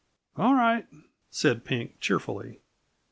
[0.35, 0.87] "All right,"
[1.29, 2.57] said Pink cheerfully.